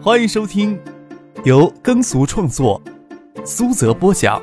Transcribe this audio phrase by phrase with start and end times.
[0.00, 0.80] 欢迎收听
[1.44, 2.80] 由耕俗创作、
[3.44, 4.40] 苏泽播讲、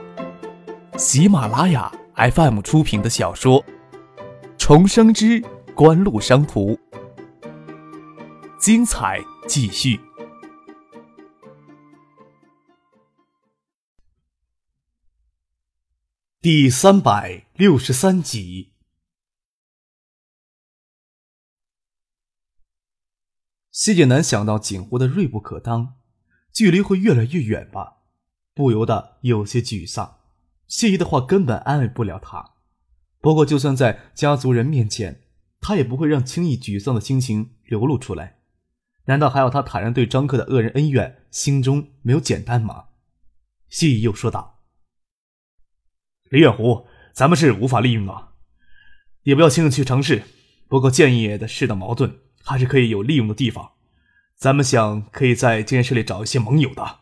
[0.97, 3.63] 喜马拉雅 FM 出品的小说
[4.57, 5.41] 《重生之
[5.73, 6.73] 官路商途》，
[8.59, 9.97] 精彩继续，
[16.41, 18.74] 第三百六十三集。
[23.75, 25.95] 谢剑南想到景湖的锐不可当，
[26.53, 27.97] 距离会越来越远吧，
[28.53, 30.19] 不由得有些沮丧。
[30.65, 32.53] 谢意的话根本安慰不了他。
[33.19, 35.23] 不过，就算在家族人面前，
[35.59, 38.39] 他也不会让轻易沮丧的心情流露出来。
[39.07, 42.85] 难道还要他坦然对张克的恶人恩怨心中没有简单吗？
[43.67, 44.61] 谢意又说道
[46.31, 48.35] ：“李远湖，咱们是无法利用啊，
[49.23, 50.23] 也不要轻易去尝试。
[50.69, 53.71] 不过，建业的事的矛盾。”还是可以有利用的地方，
[54.37, 56.99] 咱们想可以在监视里找一些盟友的。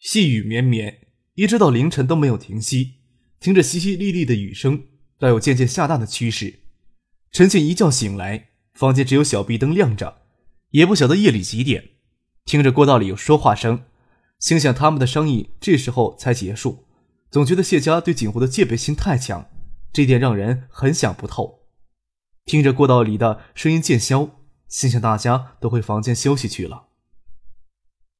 [0.00, 2.94] 细雨绵绵，一直到凌晨都没有停息，
[3.38, 4.86] 听着淅淅沥沥的雨声，
[5.20, 6.64] 倒有渐渐下大的趋势。
[7.30, 10.22] 陈静一觉醒来，房间只有小壁灯亮着，
[10.70, 11.90] 也不晓得夜里几点。
[12.44, 13.84] 听着过道里有说话声，
[14.40, 16.88] 心想他们的生意这时候才结束，
[17.30, 19.48] 总觉得谢家对景湖的戒备心太强，
[19.92, 21.61] 这点让人很想不透。
[22.44, 24.30] 听着过道里的声音渐消，
[24.68, 26.88] 心想大家都回房间休息去了。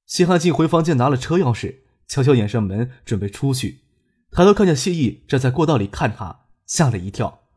[0.07, 3.83] 谢汉进回房间拿了车钥匙，悄悄掩上门，准备出去。
[4.31, 7.49] 抬头看见谢意站在过道里看他，吓了一跳。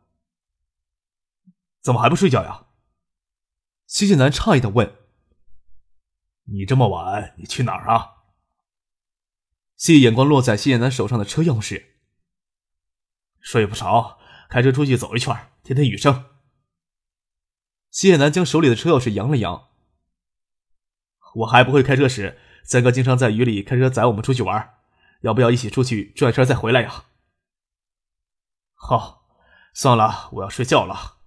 [1.81, 2.67] 怎么还不睡觉呀？
[3.85, 4.95] 谢剑南诧异的问。
[6.45, 8.23] 你这么晚，你去哪儿啊？
[9.75, 11.85] 谢眼光落在谢剑南手上的车钥匙。
[13.39, 14.17] 睡不着，
[14.49, 16.25] 开车出去走一圈，听听雨声。
[17.95, 19.69] 谢南将手里的车钥匙扬了扬。
[21.35, 24.73] 我还不会开车时，三哥经常在雨里开车载我们出去玩，
[25.21, 27.05] 要不要一起出去转圈再回来呀？
[28.73, 29.25] 好，
[29.73, 31.19] 算了，我要睡觉了。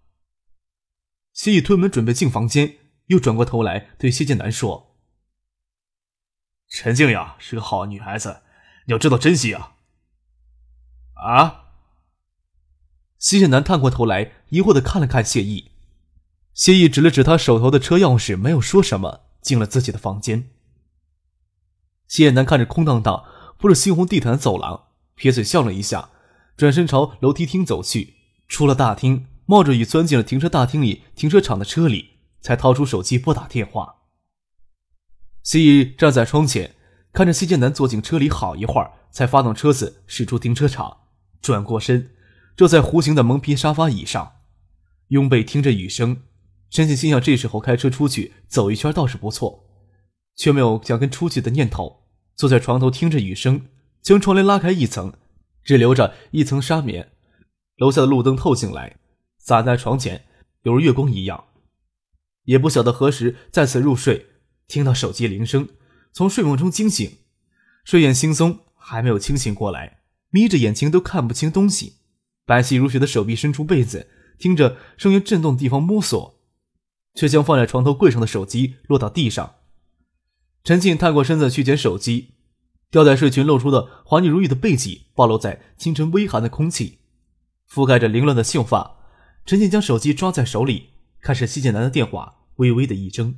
[1.32, 2.76] 谢意推门准备进房间，
[3.06, 4.94] 又转过头来对谢剑南说
[6.68, 8.42] ：“陈静呀，是个好女孩子，
[8.84, 9.76] 你要知道珍惜啊。”
[11.16, 11.64] 啊！
[13.16, 15.72] 谢剑南探过头来，疑惑的看了看谢意。
[16.58, 20.50] 谢意指了指他手头的车钥匙，没有说什么，进了自己的房间。
[22.08, 23.24] 谢南看着空荡荡、
[23.58, 26.10] 铺着猩红地毯的走廊，撇嘴笑了一下，
[26.56, 28.14] 转身朝楼梯厅走去。
[28.48, 33.98] 出了大厅，冒着雨钻进了停车大厅里停车场的车里，才掏出手机拨打电话。
[35.44, 36.74] 谢意站在窗前，
[37.12, 41.02] 看着谢剑南坐进车里好一会儿，才发动车子驶出停车场，
[41.40, 42.10] 转过身，
[42.56, 44.32] 坐在弧形的蒙皮沙发椅上，
[45.08, 46.22] 拥背听着雨声。
[46.70, 49.64] 陈静心想，这时候开车出去走一圈倒是不错，
[50.36, 52.04] 却没有想跟出去的念头。
[52.36, 53.62] 坐在床头听着雨声，
[54.00, 55.12] 将窗帘拉开一层，
[55.64, 57.10] 只留着一层纱棉。
[57.78, 58.98] 楼下的路灯透进来，
[59.38, 60.24] 洒在床前，
[60.62, 61.44] 犹如月光一样。
[62.44, 64.26] 也不晓得何时再次入睡，
[64.68, 65.68] 听到手机铃声，
[66.12, 67.18] 从睡梦中惊醒，
[67.84, 71.94] 睡眼惺忪，还没有清醒过来，眯着眼睛都看不清东西。
[72.46, 74.06] 白皙如雪的手臂伸出被子，
[74.38, 76.37] 听着声音震动的地方摸索。
[77.14, 79.54] 却将放在床头柜上的手机落到地上。
[80.64, 82.34] 陈静探过身子去捡手机，
[82.90, 86.98] 吊带睡裙露出的滑腻如玉的背脊暴露在清晨微寒的空气，
[87.70, 88.96] 覆盖着凌乱的秀发。
[89.46, 93.36] 陈静将手机抓在手里，看着西建南的电话，微微的一怔：“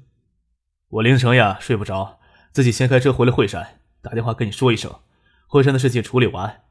[0.88, 2.18] 我凌晨呀睡不着，
[2.52, 4.92] 自己先开车回了惠山，打电话跟你说一声，
[5.46, 6.62] 惠山的事情处理完，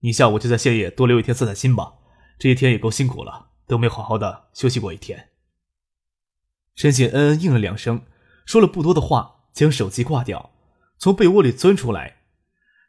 [0.00, 1.94] 你下午就在县野多留一天散散心吧。
[2.38, 5.30] 这一天也够辛苦了，都没好好的休息过一天。”
[6.76, 8.02] 陈静嗯嗯应了两声，
[8.44, 10.50] 说了不多的话，将手机挂掉，
[10.98, 12.18] 从被窝里钻出来，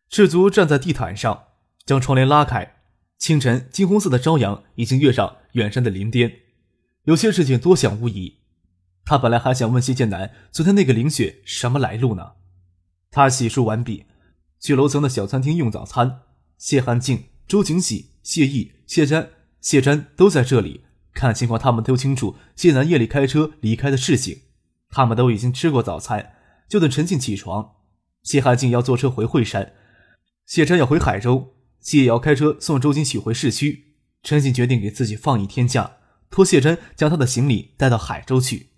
[0.10, 1.46] 赤足站在地毯上，
[1.86, 2.76] 将窗帘拉开。
[3.18, 6.42] 清晨，金红色的朝阳已经跃上远山的林巅。
[7.06, 8.40] 有些事情多想无疑。
[9.06, 12.34] 他本来还想问谢剑南昨天那个林雪什么来路呢。
[13.10, 14.06] 他洗漱完毕，
[14.60, 16.24] 去楼层的小餐厅用早餐。
[16.58, 19.30] 谢寒静、周景喜、谢毅、谢瞻、
[19.62, 20.82] 谢瞻都在这里。
[21.18, 24.42] 看情况，他们都清楚谢楠夜里开车离开的事情。
[24.90, 26.34] 他们都已经吃过早餐，
[26.70, 27.72] 就等陈静起床。
[28.24, 29.74] 谢寒静要坐车回惠山，
[30.46, 33.96] 谢琛要回海州，谢也要开车送周金喜回市区。
[34.24, 35.98] 陈静决定给自己放一天假，
[36.30, 38.70] 托谢琛将他的行李带到海州去。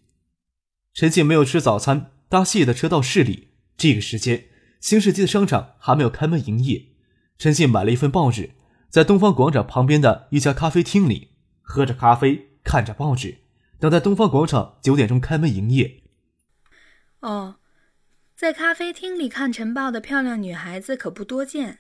[0.94, 3.50] 陈静没有吃早餐，搭谢的车到市里。
[3.78, 4.46] 这个时间，
[4.80, 6.88] 新世纪的商场还没有开门营业。
[7.38, 8.52] 陈静买了一份报纸，
[8.90, 11.29] 在东方广场旁边的一家咖啡厅里。
[11.70, 13.38] 喝着咖啡，看着报纸，
[13.80, 16.02] 等待东方广场九点钟开门营业。
[17.20, 17.58] 哦，
[18.36, 21.78] 在咖啡厅里看晨报的漂亮女孩子可不多见。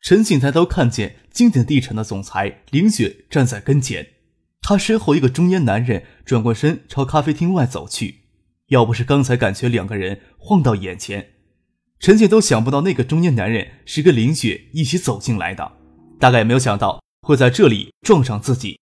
[0.00, 4.14] 陈静抬头看见经典地产的总裁林雪站在跟前，
[4.60, 8.22] 他身后一个中年男人转过身朝咖啡厅外走去。
[8.66, 11.34] 要不是刚才感觉两个人晃到眼前，
[12.00, 15.72] 陈静都想不到那个中年男人是跟林雪一起走进来的。
[16.18, 17.00] 大概也没有想到
[17.30, 18.80] 会在这里撞上自己。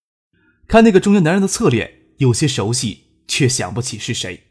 [0.67, 4.49] 看那个中年男人的侧脸有些熟悉，却想不起是谁。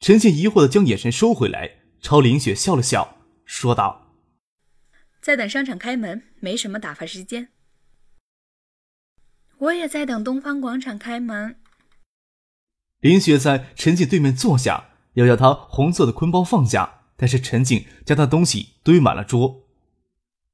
[0.00, 4.14] 陈静疑惑的将眼神收回来，朝林雪笑了笑，说道。
[5.20, 7.48] 在等商场开门，没什么打发时间。
[9.58, 11.56] 我也在等东方广场开门。
[13.00, 19.67] 林雪在陈静对面坐下，要将她红色的坤包放下，但是陈静将她东西堆满了桌。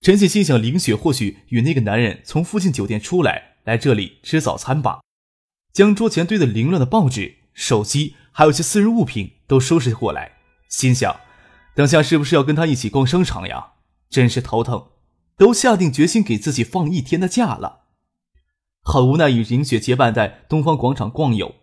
[0.05, 5.01] 陈静心想，林雪或许与那个男人从附近酒店出来，来这里吃早餐吧。
[5.73, 10.33] 将桌前堆的凌乱的报纸、手机，还有些私人物品都收拾过来，
[10.69, 11.19] 心想：
[11.75, 13.69] 等下是不是要跟他一起逛商场呀？
[14.11, 14.89] 真是头疼，
[15.39, 17.85] 都下定决心给自己放一天的假了。
[18.83, 21.55] 很无奈与林雪结伴在东方广场逛游，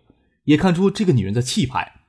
[0.46, 2.00] 也看出这个女人的气派。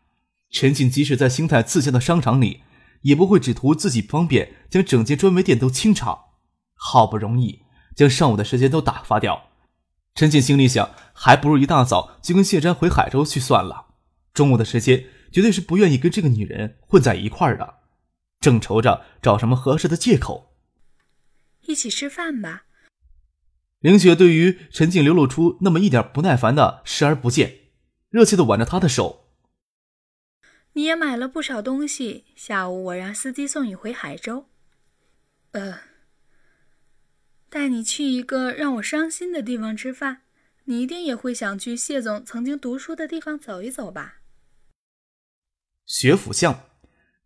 [0.50, 2.62] 陈静即使在心态自洽的商场里，
[3.03, 6.25] 也不会只图自己方便将整间专卖店都清场。
[6.73, 7.61] 好不容易
[7.95, 9.50] 将上午的时间都打发掉，
[10.15, 13.94] 陈静心里想，还不如一大早就跟谢詹回海州去算了。
[14.33, 17.75] 中午的时间绝对是不愿意跟这个女人混在一块儿的。
[18.41, 20.53] 正愁着找什么合适的借口，
[21.61, 22.63] 一起吃饭吧。
[23.79, 27.59] 凌雪对于陈静流露出那么一点不耐烦的视而不见，
[28.09, 29.22] 热切的挽着他的手。
[30.73, 34.47] 你也买了不少东西，下午我让司机送你回海州。
[35.51, 35.81] 呃，
[37.49, 40.23] 带你去一个让我伤心的地方吃饭，
[40.65, 44.21] 你一定也会想去谢总曾经读书的地方走一走吧？
[45.85, 46.65] 学府巷。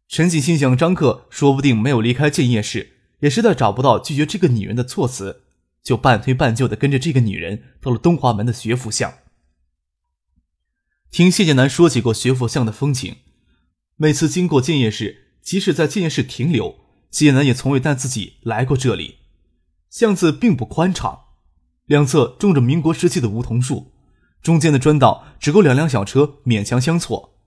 [0.10, 5.44] 陈景心想，张克说不定没有离开建业市，也实在找不到拒绝这个女人的措辞，
[5.84, 9.20] 就半推半就的跟着这个女人到了东华门的学府巷。
[11.12, 13.18] 听谢剑南说起过学府巷的风情，
[13.98, 19.18] 每次经过建业市，即使在建业市停留，谢南也从未带自己来过这里。
[19.90, 21.22] 巷子并不宽敞，
[21.86, 23.94] 两侧种着民国时期的梧桐树，
[24.42, 27.40] 中间的砖道只够两辆小车勉强相错。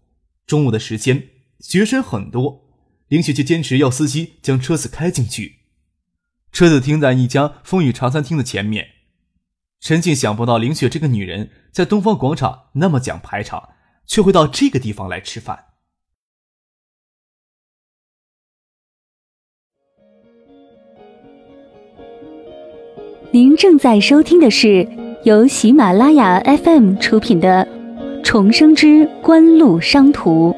[0.46, 1.28] 中午的时间。
[1.60, 2.70] 学生很多，
[3.08, 5.56] 林雪却坚持要司机将车子开进去。
[6.52, 8.88] 车子停在一家风雨茶餐厅的前面。
[9.78, 13.74] 陈静想不到林雪这个女人在东方广场那么讲排场，
[14.06, 15.66] 却会到这个地方来吃饭。
[23.32, 24.88] 您正在收听的是
[25.22, 27.64] 由喜马拉雅 FM 出品的
[28.24, 30.50] 《重生之官路商途》。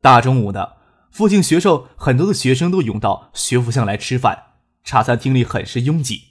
[0.00, 0.78] 大中午的，
[1.10, 4.44] 附近学校很多的学生都涌到学府巷来吃饭，
[4.82, 6.22] 茶餐厅里很是拥挤。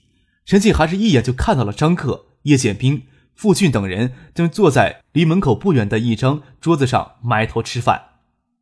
[0.45, 3.03] 陈静还是一眼就看到了张克、叶剑兵、
[3.35, 8.07] 傅俊等人正坐在离门口不远的一张桌子上埋头吃饭。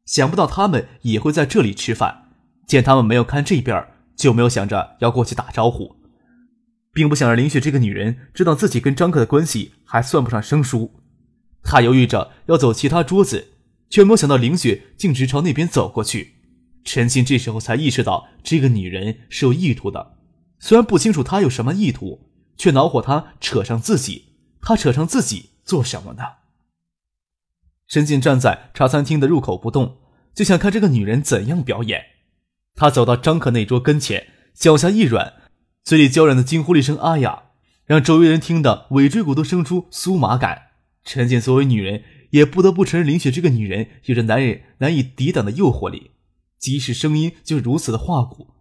[0.09, 2.31] 想不到他们也会在这里吃饭，
[2.65, 3.85] 见他们没有看这边，
[4.15, 5.97] 就没有想着要过去打招呼，
[6.91, 10.99] 并不想让林雪这个女人知道自己跟张克的关系还算不上生疏。
[11.61, 13.49] 他犹豫着要走其他桌子。
[13.91, 16.35] 却没有想到，林雪径直朝那边走过去。
[16.83, 20.17] 陈鑫这时候才意识到，这个女人是有意图的。
[20.59, 24.35] 虽然不清楚她有什么意图，却恼火她扯上自己。
[24.61, 26.23] 她扯上自己做什么呢？
[27.89, 29.97] 陈进站在茶餐厅的入口不动，
[30.33, 32.05] 就想看这个女人怎样表演。
[32.75, 35.33] 他走到张可那桌跟前，脚下一软，
[35.83, 37.43] 嘴里娇软的惊呼了一声“阿雅”，
[37.85, 40.67] 让周围人听得尾椎骨都生出酥麻感。
[41.03, 42.03] 陈进作为女人。
[42.31, 46.11] 也不得不承认，林雪这个女人有着男人难以抵挡的诱惑力，
[46.59, 48.51] 即使声音就如此的化骨。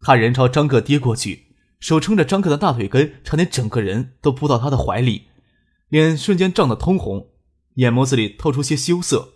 [0.00, 1.46] 她人朝张克跌过去，
[1.80, 5.24] 手撑着张克的大腿根，差点整个人都扑到他的怀里，
[5.88, 7.26] 脸瞬间涨得通红，
[7.76, 9.34] 眼眸子里透出些羞涩。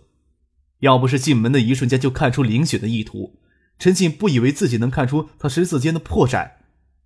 [0.81, 3.39] 要不是进门的一瞬间就看出林雪的意图，
[3.79, 6.51] 陈静不以为自己能看出她十字间的破绽。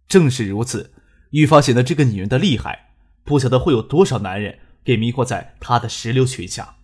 [0.08, 0.94] 正是如此，
[1.30, 2.90] 愈发显得这个女人的厉害。
[3.24, 4.60] 不晓得会有多少男人。
[4.86, 6.76] 给迷惑在她的石榴裙下，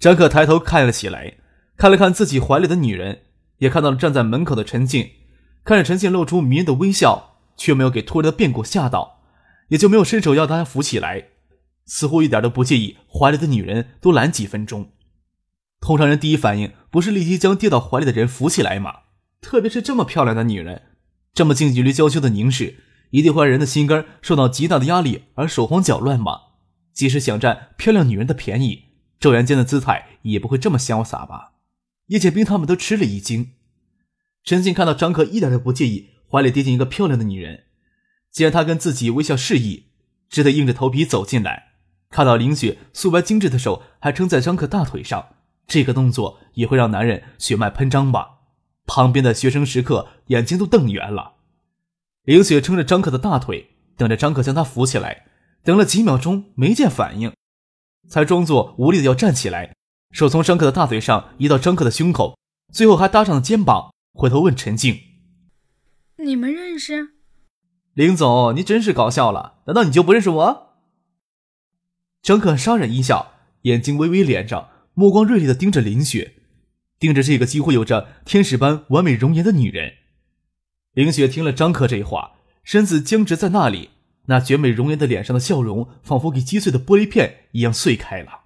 [0.00, 1.34] 张可抬头看了起来，
[1.76, 3.20] 看了看自己怀里的女人，
[3.58, 5.08] 也看到了站在门口的陈静，
[5.64, 9.22] 看着陈静露出迷人的微笑，却没有给突然的变故吓到，
[9.68, 11.28] 也就没有伸手要她扶起来，
[11.86, 14.90] 似乎一点都不介意怀里的女人多拦几分钟。
[15.80, 19.00] 通常人第一反应不是立即将跌到怀里的人扶起来吗？
[19.40, 20.82] 特别是这么漂亮的女人，
[21.34, 22.76] 这么近距离娇羞的凝视，
[23.10, 26.40] 一定会让人的心肝受到极大的压力而手慌脚乱吗？
[26.94, 28.84] 即使想占漂亮女人的便宜，
[29.20, 31.52] 骤然间的姿态也不会这么潇洒吧？
[32.06, 33.50] 叶剑兵他们都吃了一惊。
[34.42, 37.64] 陈静看到张克一点都不介意怀里跌进一个漂亮的女人，
[38.30, 39.88] 既然他跟自己微笑示意，
[40.30, 41.73] 只得硬着头皮走进来。
[42.14, 45.30] 看到林雪素白精致的手还撑在张克大腿上，
[45.66, 48.38] 这个动作也会让男人血脉喷张吧？
[48.86, 51.32] 旁边的学生食客眼睛都瞪圆了。
[52.22, 55.26] 林雪撑着张克的大腿，等着张克将她扶起来。
[55.64, 57.32] 等了几秒钟没见反应，
[58.08, 59.74] 才装作无力的要站起来，
[60.12, 62.38] 手从张克的大腿上移到张克的胸口，
[62.72, 65.00] 最后还搭上了肩膀，回头问陈静
[66.24, 67.08] ：“你们认识？”
[67.94, 70.73] 林总，你真是搞笑了，难道你就不认识我？
[72.24, 76.36] 张克杀人一笑，眼睛微微敛着，目光锐利的盯着林雪，
[76.98, 79.92] 盯着这个几乎有着天使般完美容颜的女人。
[80.94, 83.90] 林雪听了张克这话，身子僵直在那里。
[84.28, 88.44] 那绝美容颜的脸上的笑容，仿佛给击碎的玻璃片一样碎开了。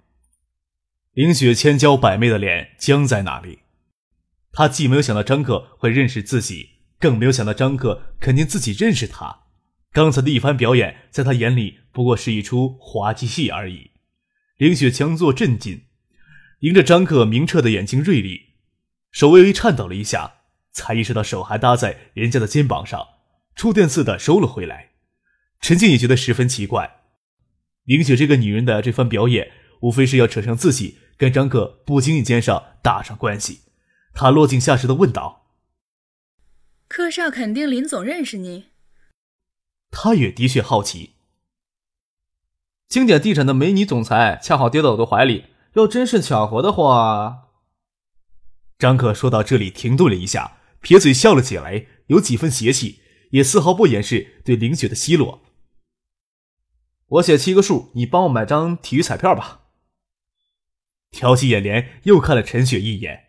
[1.13, 3.59] 林雪千娇百媚的脸僵在那里，
[4.51, 9.43] 她既没有想到张克会认识自己，更没有想到张克肯定自己认识她。
[9.93, 13.91] 刚才的一番表演，在她眼里不过是一出滑稽戏而已。
[14.55, 15.83] 林雪强作镇静，
[16.59, 18.53] 迎着张克明澈的眼睛锐利，
[19.11, 20.35] 手微微颤抖了一下，
[20.71, 23.05] 才意识到手还搭在人家的肩膀上，
[23.53, 24.91] 触电似的收了回来。
[25.59, 27.01] 陈静也觉得十分奇怪，
[27.83, 29.51] 林雪这个女人的这番表演，
[29.81, 33.63] 无非是要扯上自己跟张克不经意间上搭上关系。
[34.13, 35.49] 他落井下石的问道
[36.87, 38.67] ：“柯少肯定林总认识你。”
[39.91, 41.18] 他也的确好奇。
[42.89, 47.49] 经典地产的美女总裁恰好跌到我的怀里，要真是巧合的话……
[48.79, 55.41] 张克说到这里停顿了一下，撇嘴笑了起来，有几分邪气，也丝毫不掩饰对林雪的奚落。
[57.09, 59.59] 我写七个数，你帮我买张体育彩票吧。
[61.11, 63.25] 挑起眼帘，又看了陈雪一眼。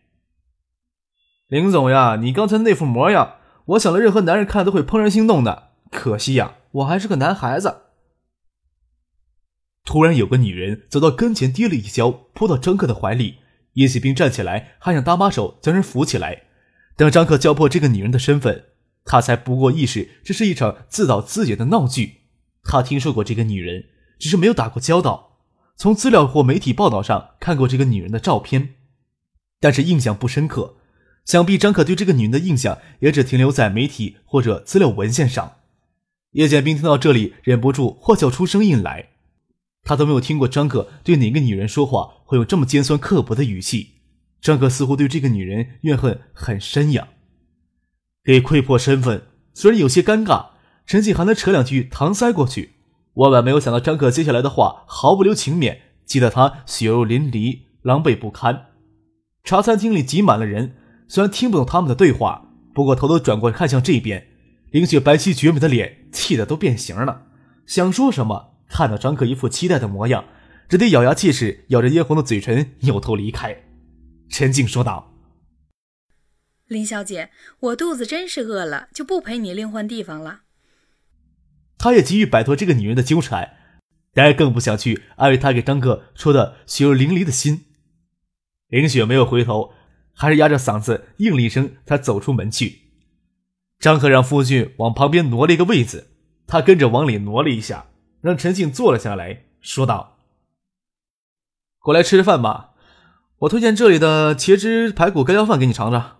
[1.49, 3.37] 林总呀，你刚才那副模样，
[3.67, 5.73] 我想了，任何男人看都会怦然心动的。
[5.90, 7.90] 可惜呀，我还是个男孩子。
[9.91, 13.39] 突然，有个女人走到跟前，跌了一跤，扑到张克的怀里。
[13.73, 16.43] 叶启兵站起来，还想搭把手将人扶起来。
[16.97, 18.67] 等张克叫破这个女人的身份，
[19.05, 22.19] 他才不过意识这是一场自导自演的闹剧。
[22.63, 25.41] 他听说过这个女人，只是没有打过交道。
[25.77, 28.77] 从资料或媒体报道上看过这个女人的照片，
[29.59, 30.77] 但是印象不深刻。
[31.25, 35.57] 想必张可对这个女人的印象也只停留在媒体或者资料文献上。
[36.35, 39.10] 叶剑兵听到这里，忍不住或叫出声音来。
[39.83, 44.01] 他都没有听过张克对哪个女人说话会有这么尖酸刻薄的语气。
[44.41, 47.09] 张克似乎对这个女人怨恨很深呀。
[48.25, 50.51] 给窥破身份，虽然有些尴尬。
[50.87, 52.73] 陈静还能扯两句搪塞过去，
[53.15, 58.67] 万万没有想到张克接下来的话毫不留情面，激得他血肉淋漓，狼狈不堪。
[59.45, 60.75] 茶餐厅里挤满了人，
[61.07, 64.27] 虽然听不懂他们的对话，不过头都转过看向这边。
[64.73, 67.27] 林雪白皙绝美的脸气得都变形了，
[67.67, 70.25] 想说什么，看到张克一副期待的模样，
[70.69, 73.65] 只得咬牙切齿，咬着嫣红的嘴唇，扭头离开。
[74.31, 75.12] 陈静说道
[76.69, 80.43] ：“林小姐，我肚子真是饿了，就不陪你另换地方了。”
[81.77, 83.57] 他也急于摆脱这个女人的纠缠，
[84.12, 87.65] 然而更不想去安慰她给张克说的血肉淋漓的心。
[88.69, 89.73] 林雪没有回头，
[90.15, 92.83] 还是压着嗓子应了一声，才走出门去。
[93.81, 96.12] 张克让夫君往旁边挪了一个位子，
[96.47, 97.87] 他跟着往里挪了一下，
[98.21, 100.19] 让陈静坐了下来，说道
[101.81, 102.75] ：“过来吃吃饭吧，
[103.39, 106.19] 我推荐这里的茄汁排骨盖浇饭给你尝尝。”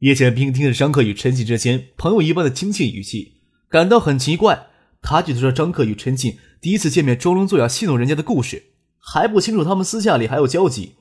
[0.00, 3.42] 叶剑兵听着张克与陈静之间朋友一般的亲切语气。
[3.68, 4.66] 感到很奇怪，
[5.00, 10.96] 他觉得说张克与陈静第一次见面装聋作哑戏弄人家的故事，还不清楚他们私下里还有交集。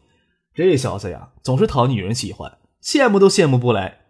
[0.54, 4.02] 这小子呀，总是讨女人喜欢，羡慕都羡慕不来。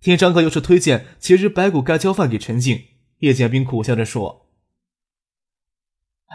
[0.00, 2.84] 听张克又是推荐茄汁排骨盖浇饭给陈静，
[3.18, 4.45] 叶剑兵苦笑着说：“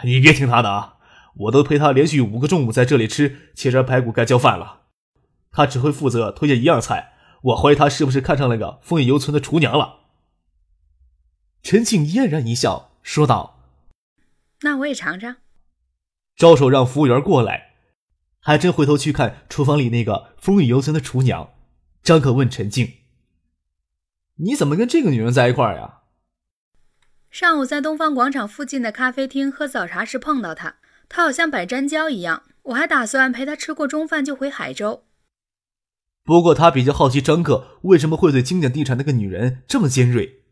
[0.03, 0.98] 你别听他的啊，
[1.36, 4.81] 我都陪他连续五个中午在这里吃茄汁排骨盖浇饭了。
[5.51, 10.00] 他只会负责推荐一样菜，我怀疑他是不是看上那个风雨犹存的厨娘了。”
[11.63, 13.60] 陈静嫣然一笑，说道
[14.62, 15.38] ：“那我也尝尝。”
[16.36, 17.74] 招手让服务员过来，
[18.39, 21.50] 还真回头去看厨房里那个风雨犹存的厨娘。
[22.01, 22.93] 张可问陈静
[24.41, 26.00] ：“你怎么跟这个女人在一块儿呀？”
[27.31, 30.75] 上午在东方广场附近的咖啡厅喝早茶时碰到他，
[31.07, 32.43] 他好像摆粘胶一样。
[32.63, 35.05] 我还打算陪他吃过中饭就回海州。
[36.23, 40.43] 不过他比较好奇张克为什么会对经典地产那个女人这么尖锐。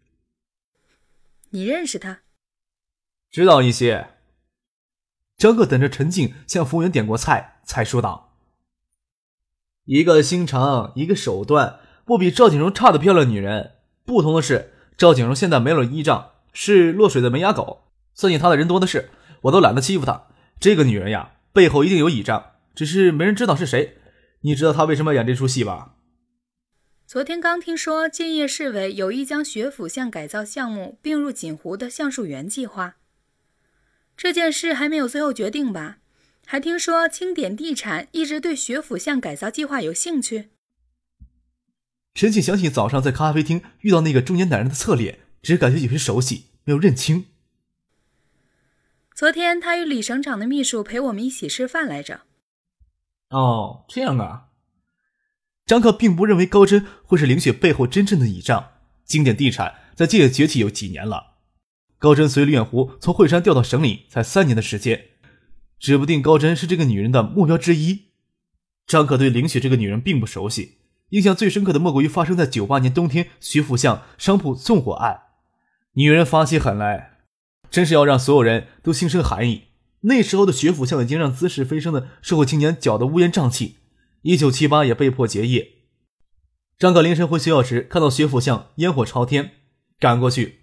[1.50, 2.21] 你认识他？
[3.29, 4.12] 知道一些。
[5.36, 8.38] 张克等着陈静向服务员点过菜，才说道
[9.83, 13.75] ：“一个心肠，一个手段，不比赵景荣差的漂亮女人。
[14.05, 17.84] 不同的是，赵景荣现在没有依仗，是落水的门牙狗。
[18.13, 19.10] 算计他的人多的是，
[19.44, 20.27] 我都懒得欺负他。
[20.60, 23.98] 这个女人呀，背后一定有倚仗，只是没人知道是谁。
[24.41, 25.96] 你知道她为什么演这出戏吧？”
[27.08, 32.98] 昨天刚听说建业市委有意将学府巷改造项目并入锦湖的橡树园计划。
[34.15, 35.98] 这件事还没有最后决定吧？
[36.46, 40.50] 还听说清点地产一直对学府巷改造计划有兴趣。
[42.15, 47.25] 陈庆想起早上在咖啡厅遇到那个中年男人的侧脸，只感觉有些熟悉，没有认清。
[49.15, 52.22] 昨天他与李省长的秘书陪我们一起吃饭来着。
[53.29, 54.48] 哦，这样啊。
[55.65, 58.72] 张克并不认为高真会是凌雪背后真正的倚仗。
[59.05, 61.38] 经典地产在界崛起有几年了。
[61.98, 65.10] 高真随李远湖从惠山调到省里才三年的时间，
[65.79, 68.05] 指不定高真是这个女人的目标之一。
[68.88, 70.77] 张可对凌雪这个女人并不熟悉，
[71.10, 75.28] 印象最深刻的莫过于发生在九八年冬天徐福巷商铺纵火案。
[76.00, 77.18] 女人发起狠来，
[77.70, 79.63] 真是要让所有人都心生寒意。
[80.03, 83.75] 那时候的学府巷已经让滋事飞升的社会青年搅得乌烟瘴气，
[84.22, 85.68] 一九七八也被迫结业。
[86.77, 89.51] 张可凌晨回学校时，看到学府巷烟火朝天，
[90.00, 90.60] 赶过去。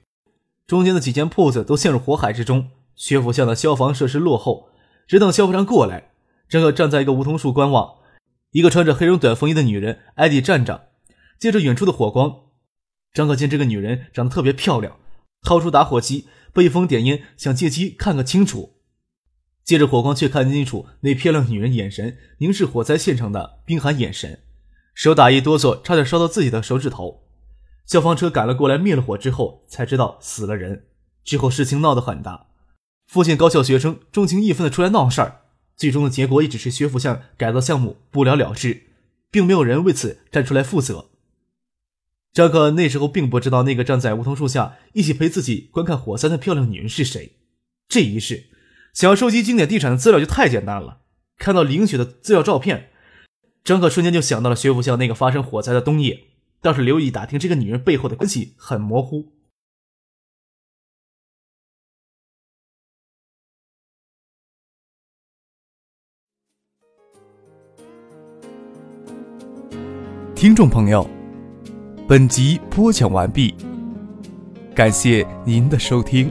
[0.67, 4.71] 中间的几间铺子都陷入火海之中，学府巷的消防设施落后，
[5.07, 6.13] 只等消防站过来。
[6.49, 7.97] 张可站在一个梧桐树观望，
[8.53, 10.89] 一个穿着黑绒短风衣的女人挨地站着，
[11.39, 12.35] 借着远处的火光，
[13.13, 14.97] 张可见这个女人长得特别漂亮，
[15.47, 18.75] 掏出打火机，被风点烟，想借机看个清楚。
[19.65, 24.41] 借着火光却看清楚那漂亮女人眼神凝视火灾现场的冰寒眼神，
[24.93, 27.23] 手打一哆嗦，差点烧到自己的手指头。
[27.87, 30.87] 消防车赶了过来，灭了火之后，才知道死了人。
[31.25, 32.49] 之后事情闹得很大，
[33.07, 35.43] 附近高校学生众情义愤的出来闹事儿，
[35.77, 38.83] 最终的结果也只是学府巷改造项目不了了之，
[39.31, 41.11] 并没有人为此站出来负责。
[42.37, 47.33] 张可那时候并不知道那个站在梧桐树下一起陪自己观看火灾的漂亮女人是谁。
[47.89, 48.51] 这一世，
[48.93, 51.01] 想要收集经典地产的资料就太简单了。
[51.39, 52.91] 看到林雪的资料照片，
[53.65, 56.25] 张可瞬间就想到了学府巷那个发生火灾的冬夜。
[56.61, 59.33] 倒是留意打听这个女人背后的关系很模糊。
[70.35, 71.09] 听众朋友，
[72.09, 73.53] 本集播讲完毕，
[74.77, 76.31] 感谢您的收听。